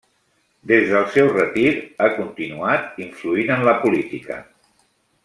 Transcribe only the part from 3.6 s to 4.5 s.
la política.